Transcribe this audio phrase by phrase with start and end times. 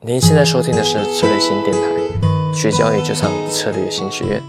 [0.00, 4.40] 您现在收听的是策略新电台，学交易就上策略新学院。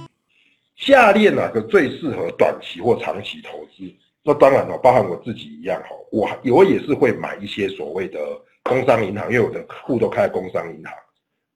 [0.75, 3.91] 下列哪个最适合短期或长期投资？
[4.21, 8.19] 那当然了，包含我自己一样哈，我我也是会买一些所谓的
[8.61, 10.93] 工商银行，因为我的户都开工商银行，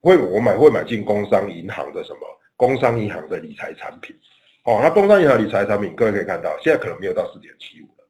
[0.01, 2.19] 会我买会买进工商银行的什么
[2.57, 4.15] 工商银行的理财产品。
[4.63, 8.07] 哦，那工商银行理财产品，各位可以看到，现在可能没有到四点七五了，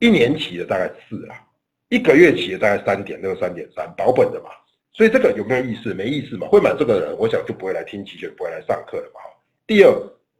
[0.00, 1.38] 一年期的大概四啊，
[1.88, 4.50] 一个月期的大概三点六、三点三，保本的嘛。
[5.00, 5.94] 所以这个有没有意思？
[5.94, 6.46] 没意思嘛。
[6.48, 9.20] 会买这个人，我想就不会来听期权，不会来上课了嘛。
[9.66, 9.90] 第二，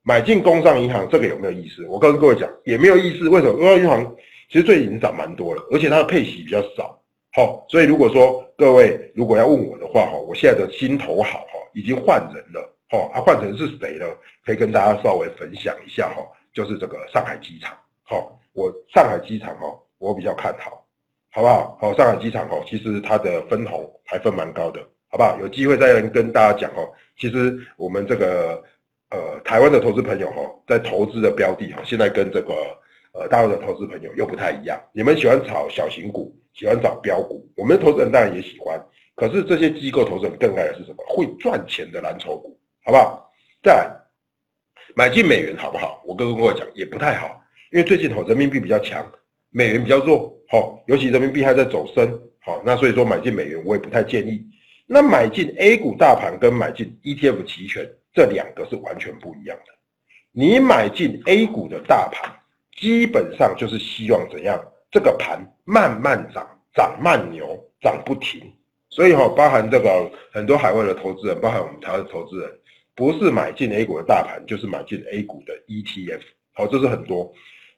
[0.03, 1.83] 买进工商银行，这个有没有意思？
[1.87, 3.27] 我告诉各位讲，也没有意思。
[3.31, 3.55] 为什么？
[3.55, 4.15] 工商银行
[4.51, 7.01] 其实最近已经涨蛮多了，而且它的配息比较少。
[7.33, 14.15] 好，所以如果说各位如果要问我的话，哈，我现在的心头好，哈，已经换人了，哈，啊，换成是谁了？
[14.45, 20.80] 可以跟大家稍微分享一下，哈，就是这个上海机场，好，我上海机场，哈，我比较看好。
[21.33, 21.79] 好不好？
[21.81, 25.39] 好，上海机场哦，其实它的分红还分蛮高的，好不好？
[25.41, 26.91] 有机会再跟大家讲哦。
[27.17, 28.61] 其实我们这个
[29.11, 32.53] 呃台湾的投资朋友哈，在投资的标的哈，现在跟这个
[33.13, 34.81] 呃大陆的投资朋友又不太一样。
[34.93, 38.85] 你们喜欢炒小型股，喜欢找标股，我们的投资人当然也喜欢。
[39.15, 41.05] 可是这些机构投资人更爱的是什么？
[41.09, 43.31] 会赚钱的蓝筹股，好不好？
[43.63, 43.91] 再来
[44.97, 46.03] 买进美元好不好？
[46.05, 49.07] 我跟各位讲也不太好，因为最近哦人民币比较强。
[49.53, 54.45] 美元比较弱，好，尤其人民币还在走升，好，那所以说买进美元我也不太建议。
[54.85, 59.73] 那买进 A 股大盘跟买进 ETF 期权这两个是完全不一样的。
[60.33, 62.29] 你买进 A 股的大盘，
[62.77, 64.61] 基本上就是希望怎样？
[64.91, 66.45] 这个盘慢慢涨，
[66.75, 68.43] 涨慢牛，涨不停。
[68.89, 72.51] 所以哈，包含这个很多海外的投资人，包含我们台湾的投资人，
[72.97, 76.23] 不是买进 A 股的大盘，就是买进 A 股的 ETF，
[76.55, 77.33] 好，这是很多。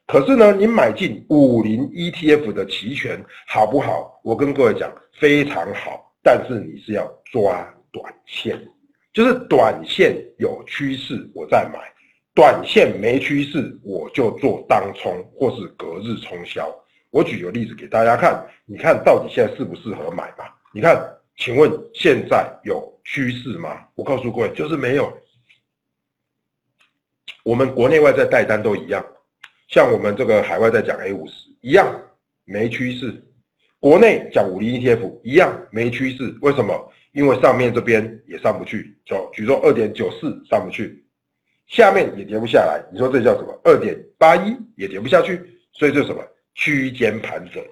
[0.05, 4.19] 可是呢，你买进五零 ETF 的期权好不好？
[4.23, 6.13] 我跟各位讲，非常好。
[6.21, 8.57] 但是你是要抓短线，
[9.11, 11.79] 就是短线有趋势我再买，
[12.33, 16.73] 短线没趋势我就做当冲或是隔日冲销。
[17.09, 20.53] 我举个例子给大家看，你看到底现在适不适合买吧？
[20.73, 20.97] 你看，
[21.37, 23.85] 请问现在有趋势吗？
[23.95, 25.11] 我告诉各位，就是没有。
[27.43, 29.05] 我们国内外在带单都一样。
[29.67, 31.87] 像我们这个海外在讲 A 五十一样
[32.45, 33.23] 没趋势，
[33.79, 36.91] 国内讲五零 ETF 一样没趋势，为什么？
[37.13, 41.05] 因为上面这边也上不去，就举说二点九四上不去，
[41.67, 43.59] 下面也跌不下来，你说这叫什么？
[43.63, 45.41] 二点八一也跌不下去，
[45.71, 46.21] 所以这什么？
[46.55, 47.63] 区间盘整。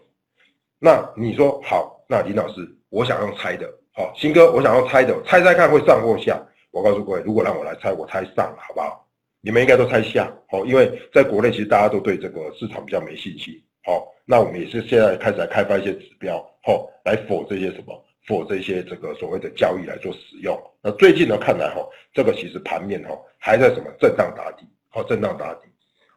[0.80, 6.40] 那你说好，那林老师，我想用猜的，好，新哥，我想要猜的，猜猜看会上或下？
[6.72, 9.01] 我告诉各位，如果让我来猜，我猜上，好不好？
[9.44, 20.56] 你们应该都猜下，好，因为在国内其实大家都对这个市场比较没信心，好，那我们也是现在开始来开发一些指标，好，来否这些什么，否这些这个所谓的交易来做使用。
[20.84, 25.62] 那最近呢，看来哈，这个其实盘面哈还在什么震荡打底，好，震荡打底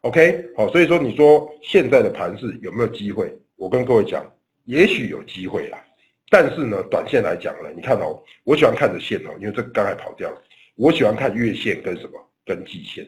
[0.01, 3.35] ，OK，好，所以说你说现在的盘势有没有机会？
[3.55, 4.23] 我跟各位讲，
[4.65, 5.83] 也许有机会啦，
[6.29, 10.39] 但是呢，短线来讲呢，你看哦，我喜欢看着线哦，因为这刚才跑掉了，
[10.75, 12.21] 我喜欢看月线跟什么？
[12.47, 13.03] 跟季线，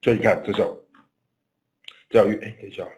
[0.00, 0.78] 所以你看，这叫
[2.08, 2.88] 叫月，哎，等一下，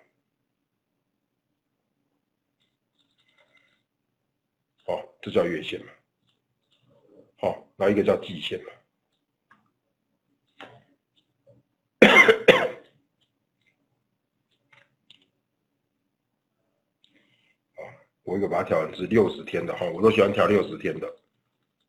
[4.84, 5.92] 哦，这叫月线嘛，
[7.38, 8.72] 好，然后一个叫季线嘛，
[18.22, 21.08] 我一个把它调成是六十天的哈，我都喜欢调六十天的，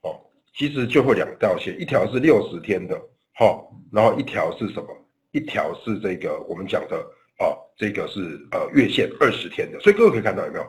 [0.02, 3.10] 哦，其实就会两道线，一条是六十天的。
[3.34, 5.01] 好，然后一条是什么？
[5.32, 6.98] 一条是这个我们讲的
[7.38, 10.66] 啊，这个是呃月线二十天的，所以各位可以看到有没有？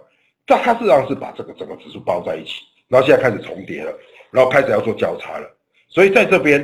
[0.46, 3.96] 这它实际上是把这个整个指数包在一起，然后现在开始重叠了，
[4.30, 5.48] 然后开始要做交叉了。
[5.88, 6.60] 所以在这边，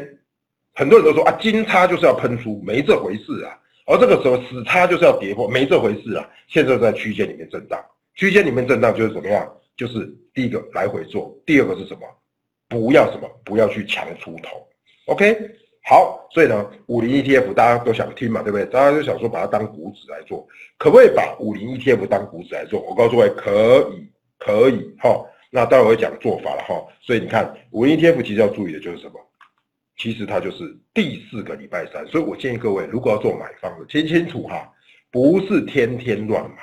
[0.75, 3.57] 很多人都说啊，金叉就是要喷出，没这回事啊。
[3.87, 6.29] 而这个时候死叉就是要跌破，没这回事啊。
[6.49, 7.81] 现在在区间里面震荡，
[8.15, 9.49] 区间里面震荡就是怎么样？
[9.77, 12.01] 就是第一个来回做，第二个是什么？
[12.69, 13.29] 不要什么？
[13.45, 14.67] 不要去强出头。
[15.07, 15.39] OK。
[15.89, 18.67] 好，所以呢，五零 ETF 大家都想听嘛，对不对？
[18.67, 20.47] 大家就想说把它当股指来做，
[20.77, 22.79] 可不可以把五零 ETF 当股指来做？
[22.83, 24.07] 我告诉各位，可以，
[24.39, 25.25] 可以，哈。
[25.51, 26.87] 那待会会讲做法了，哈。
[27.01, 29.15] 所以你看，五零 ETF 其实要注意的就是什么？
[29.97, 34.71] 其实它就是第四个礼拜三，所以我建议各位，如果要做买方的，听清楚哈，
[35.11, 36.57] 不是天天乱买。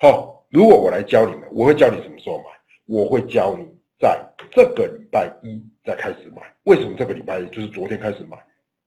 [0.00, 2.44] 好，如果我来教你们，我会教你什么时候买，
[2.86, 3.66] 我会教你。
[4.00, 4.16] 在
[4.52, 8.36] 这个礼拜一再开始买，为什么这个礼拜一就是昨天开始买？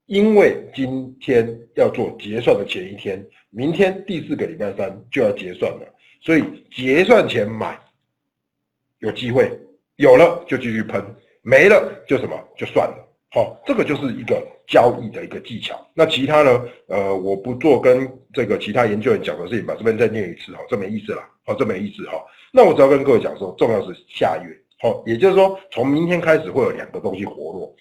[0.06, 3.20] 因为今天要做结算的前一天，
[3.50, 7.76] 明天第四个礼拜三就要结算了，所以结算前买
[9.00, 9.50] 有机会，
[9.96, 11.04] 有了就继续喷，
[11.42, 13.08] 没了就什么就算了。
[13.32, 15.84] 好，这个就是一个交易的一个技巧。
[15.92, 16.64] 那其他呢？
[16.86, 21.22] 呃，我不做跟这个其他研究员讲的事情，把这边再念一次哈，这没意思了。
[21.44, 22.24] 好，这没意思哈。
[22.52, 24.56] 那我只要跟各位讲说，重要是下月。
[24.82, 27.74] 好，也就是说，从明天开始会有两个东西活络，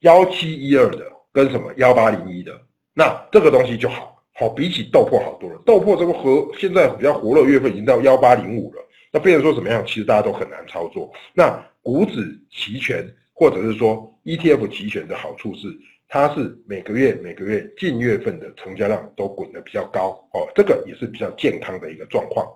[0.00, 2.52] 幺七一二的跟什么幺八零一的，
[2.92, 5.60] 那这个东西就好，好比起豆粕好多了。
[5.64, 9.82] 豆粕这个和现在比较活络月份已经到幺八零五了，那变成说怎么样？
[9.86, 11.10] 其实大家都很难操作。
[11.34, 13.04] 那股指期权。
[13.34, 15.66] 或者是说 ETF 期权的好处是，
[16.06, 22.46] 它是每个月每个月近月份的成交量都滚得比较高哦，这个也是比较健康的一个状况。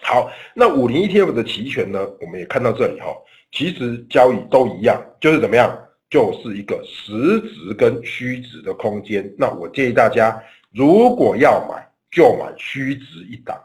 [0.00, 3.14] 好，那五零 ETF 的期权呢，我们也看到这里哈，
[3.50, 5.76] 其实交易都一样，就是怎么样，
[6.08, 9.30] 就是一个实值跟虚值的空间。
[9.36, 10.42] 那我建议大家，
[10.72, 13.56] 如果要买，就买虚值一档。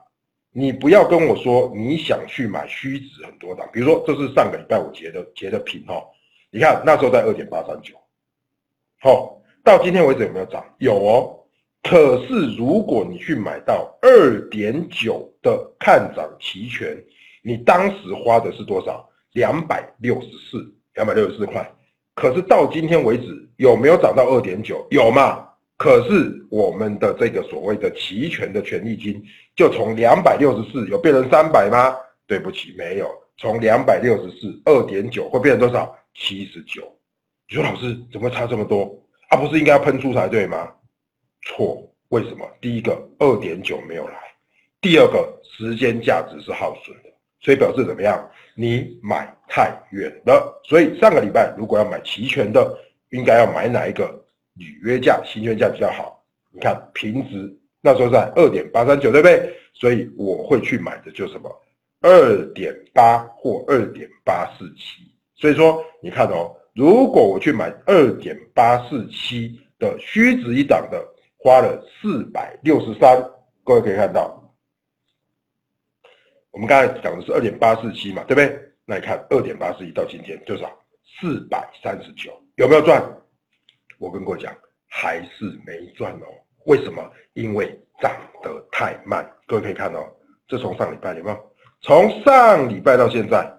[0.51, 6.03] 你不要跟我说你想去买虚值很多档，比如说这是上个礼拜我截的截的屏哈。
[6.51, 7.95] 你看那时候在二点八三九，
[9.00, 10.63] 好，到今天为止有没有涨？
[10.79, 11.33] 有哦。
[11.89, 17.01] 可是如果你去买到二点九的看涨期权，
[17.42, 19.07] 你当时花的是多少？
[19.31, 21.66] 两百六十四，两百六十四块。
[22.13, 24.86] 可是到今天为止有没有涨到二点九？
[24.89, 25.48] 有嘛？
[25.78, 29.24] 可是我们的这个所谓的期权的权利金，
[29.56, 31.95] 就从两百六十四有变成三百吗？
[32.25, 33.10] 对不起，没有。
[33.38, 35.95] 从两百六十四二点九会变成多少？
[36.16, 36.81] 七十九，
[37.48, 38.94] 你说老师怎么差这么多？
[39.30, 40.68] 啊，不是应该要喷出才对吗？
[41.47, 42.45] 错，为什么？
[42.59, 44.15] 第一个二点九没有来，
[44.81, 47.09] 第二个时间价值是耗损的，
[47.39, 48.29] 所以表示怎么样？
[48.55, 50.61] 你买太远了。
[50.65, 52.77] 所以上个礼拜如果要买期权的，
[53.11, 54.23] 应该要买哪一个
[54.55, 56.23] 履约价、行权价比较好？
[56.51, 59.53] 你看平值那时候在二点八三九，对不对？
[59.73, 61.50] 所以我会去买的就什么
[62.01, 65.03] 二点八或二点八四七。
[65.35, 71.07] 所以说，你看哦，如果我去买二点八四七的虚值一档的，
[71.38, 73.22] 花了四百六十三，
[73.63, 74.54] 各位可以看到，
[76.51, 78.60] 我们刚才讲的是二点八四七嘛，对不对？
[78.86, 80.72] 那你看二点八四一到今天多少？
[81.19, 83.01] 四百三十九，有没有赚？
[83.98, 84.56] 我跟各位讲，
[84.88, 86.25] 还是没赚哦。
[86.66, 87.01] 为什么？
[87.34, 87.68] 因为
[88.01, 88.12] 涨
[88.44, 89.25] 得太慢。
[89.45, 90.06] 各位可以看哦，
[90.48, 91.51] 这从上礼拜有没有？
[91.81, 93.51] 从上礼拜到现在。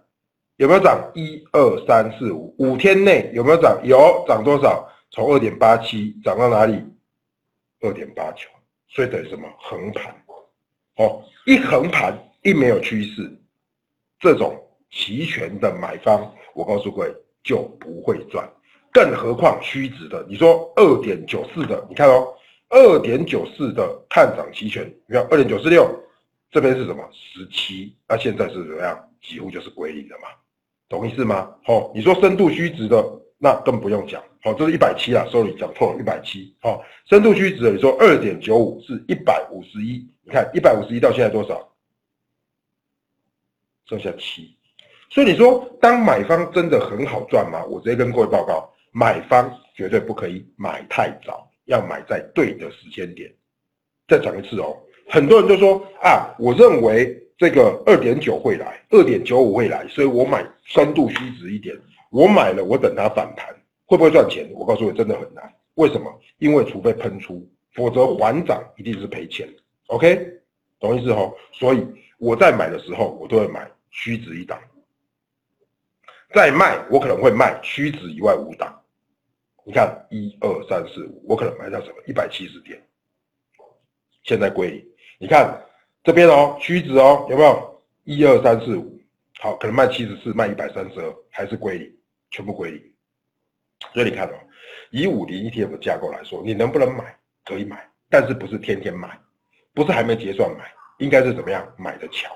[0.57, 1.11] 有没有涨？
[1.15, 3.81] 一二三四五，五天内有没有涨？
[3.85, 4.89] 有涨多少？
[5.11, 6.85] 从二点八七涨到哪里？
[7.81, 8.49] 二点八九，
[8.89, 9.49] 所以等于什么？
[9.59, 10.15] 横盘。
[10.97, 13.31] 哦，一横盘，一没有趋势，
[14.19, 14.61] 这种
[14.91, 17.15] 期权的买方，我告诉各位
[17.45, 18.49] 就不会赚。
[18.93, 22.35] 更何况虚值的，你说二点九四的，你看哦，
[22.71, 25.89] 二点九四的看涨期权，你看二点九四六，
[26.51, 27.09] 这边是什么？
[27.13, 29.09] 十七，那现在是怎么样？
[29.23, 30.29] 几乎就是归零了嘛。
[30.89, 31.55] 懂意思吗？
[31.63, 32.97] 好，你说深度虚值的，
[33.39, 34.23] 那更不用讲。
[34.43, 36.55] 好，这是一百七啊，sorry，讲错了，一百七。
[36.61, 41.73] 好，深度虚值的，你说二点九五至一百五十一，你看一百五十一到现在多少？
[43.87, 44.55] 剩下七。
[45.11, 47.65] 所以你说，当买方真的很好赚吗？
[47.65, 53.33] 我直接跟各位报告，买方绝对不可以买太早，要买在对的时间点。
[54.07, 54.77] 再讲一次哦，
[55.09, 57.25] 很多人就说啊，我认为。
[57.39, 61.73] 这个二点九会来，二点九五会来，所以我买深度虚值一点。
[62.11, 63.55] 我买了，我等它反弹，
[63.87, 64.51] 会不会赚钱？
[64.55, 65.53] 我告诉你，真的很难。
[65.75, 66.21] 为什么？
[66.39, 69.49] 因为除非喷出，否则缓涨一定是赔钱。
[69.87, 70.41] OK，
[70.81, 71.37] 懂意思吼？
[71.53, 71.87] 所以
[72.19, 74.61] 我在买的时候，我都会买虚值一档。
[76.35, 78.79] 再卖，我可能会卖虚值以外五档。
[79.65, 81.95] 你看，一二三四五，我可能买到什么？
[82.07, 82.81] 一百七十点。
[84.25, 84.87] 现在归零，
[85.19, 85.65] 你看。
[86.05, 88.99] 这边哦，虚值哦，有没有一二三四五？
[89.41, 91.98] 好，可能卖七十四，卖一百三十二，还是归零，
[92.31, 92.83] 全部归零。
[93.95, 94.35] 所以你看哦，
[94.91, 97.17] 以五零 ETF 的架构来说，你能不能买？
[97.45, 99.19] 可以买，但是不是天天买，
[99.73, 102.29] 不是还没结算买，应该是怎么样买的巧，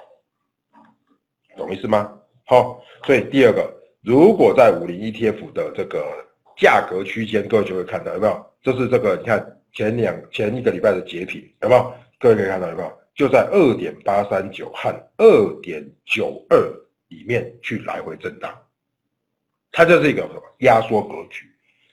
[1.56, 2.18] 懂意思吗？
[2.46, 3.70] 好，所以第二个，
[4.02, 6.24] 如果在五零 ETF 的这个
[6.56, 8.46] 价格区间，各位就会看到有没有？
[8.62, 11.94] 这是这个，你看前两前一个礼拜的截屏，有没有？
[12.18, 12.98] 各位可以看到有没有？
[13.14, 16.56] 就在二点八三九和二点九二
[17.08, 18.56] 里面去来回震荡，
[19.72, 21.44] 它就是一个压缩格局。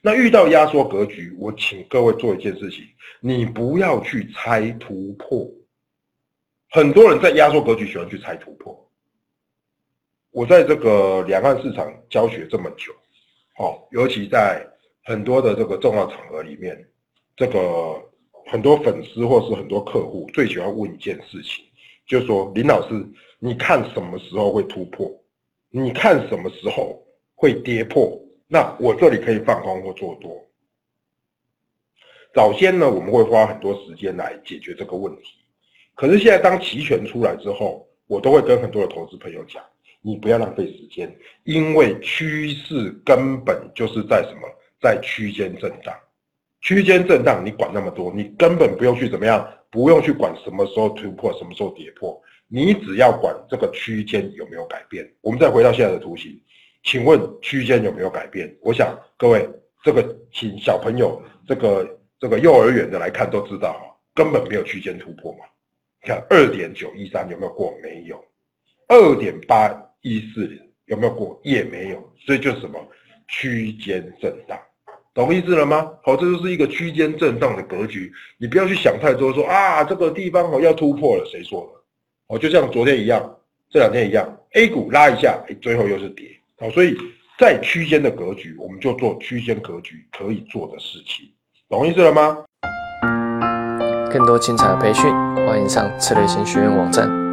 [0.02, 2.84] 那遇到压缩格局，我请各位做一件事情，
[3.20, 5.50] 你不要去猜突破。
[6.70, 8.88] 很多人在压缩格局喜欢去猜突破。
[10.30, 12.94] 我在这个两岸市场教学这么久，
[13.58, 14.64] 哦，尤其在
[15.04, 16.78] 很多的这个重要场合里面，
[17.36, 18.06] 这个。
[18.52, 21.64] 很多粉丝或是很多客户最喜欢问一件事情，
[22.08, 23.08] 就是说林老师，
[23.38, 25.08] 你看什么时候会突破？
[25.70, 27.00] 你看什么时候
[27.40, 30.46] 会跌破，那我这里可以放空或做多。
[32.34, 35.40] 早先呢，我们会花很多时间来解决这个问题，
[35.96, 39.64] 可是现在当期权出来之后，我都会跟很多的投资朋友讲，
[40.02, 41.10] 你不要浪费时间，
[41.46, 44.42] 因为趋势根本就是在什么，
[44.82, 45.96] 在区间震荡。
[46.60, 55.10] 区间震荡，你管那么多，你根本不用去怎么样，不用去管什么时候突破，什么时候跌破，你只要管这个区间有没有改变。
[55.22, 56.38] 我们再回到现在的图形，
[56.84, 58.54] 请问区间有没有改变？
[58.62, 59.50] 我想各位
[59.84, 61.96] 这个请小朋友这个。
[62.22, 65.46] 这个幼儿园的来看都知道哈，根本没有区间突破嘛。
[66.04, 67.74] 你看二点九一三有没有过？
[67.82, 68.22] 没有。
[68.90, 70.52] 二点八一四
[70.88, 71.40] 有没有过？
[71.46, 72.14] 也没有。
[72.26, 72.78] 所以就是什么
[73.30, 74.60] 区间震荡，
[75.14, 75.94] 懂意思了吗？
[76.04, 78.12] 好，这就是一个区间震荡的格局。
[78.38, 82.36] 你不要去想太多，说啊这个地方哦要突破了，谁说的？
[82.36, 86.38] 哦，就像昨天一样，这两天一样，A 股拉一下，最后又是跌。
[86.62, 86.98] 好，所以
[87.38, 91.26] 在区间的格局，我们就做区间格局可以做的事情。
[91.70, 92.38] 懂意思了吗？
[94.12, 95.10] 更多精彩的培训，
[95.48, 97.29] 欢迎上策略型学院网站。